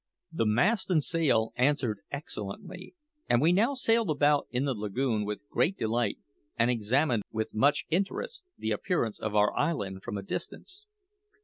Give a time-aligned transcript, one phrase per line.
[0.31, 2.95] The mast and sail answered excellently;
[3.29, 6.17] and we now sailed about in the lagoon with great delight,
[6.57, 10.87] and examined with much interest the appearance of our island from a distance.